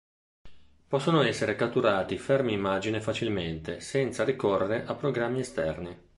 Possono 0.87 1.21
essere 1.21 1.55
catturati 1.55 2.17
fermi 2.17 2.53
immagine 2.53 3.01
facilmente 3.01 3.79
senza 3.81 4.23
ricorrere 4.23 4.83
a 4.87 4.95
programmi 4.95 5.41
esterni. 5.41 5.95